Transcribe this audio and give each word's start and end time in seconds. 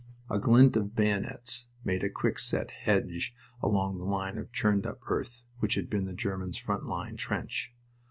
A 0.31 0.39
glint 0.39 0.75
of 0.75 0.95
bayonets 0.95 1.67
made 1.83 2.03
a 2.03 2.09
quickset 2.09 2.71
hedge 2.71 3.35
along 3.61 3.99
the 3.99 4.03
line 4.03 4.39
of 4.39 4.51
churned 4.51 4.87
up 4.87 4.97
earth 5.11 5.43
which 5.59 5.75
had 5.75 5.91
been 5.91 6.05
the 6.05 6.13
Germans' 6.13 6.57
front 6.57 6.87
line 6.87 7.17
trench. 7.17 7.71